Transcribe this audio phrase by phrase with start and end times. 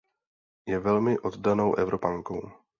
[0.67, 2.51] Je velmi oddanou Evropankou.